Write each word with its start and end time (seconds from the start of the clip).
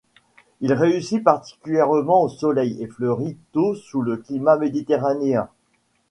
Il 0.61 0.73
réussit 0.73 1.23
particulièrement 1.23 2.23
au 2.23 2.27
soleil 2.27 2.81
et 2.81 2.87
fleurit 2.87 3.37
tôt 3.51 3.75
sous 3.75 4.01
le 4.01 4.17
climat 4.17 4.57
méditerranéen. 4.57 5.47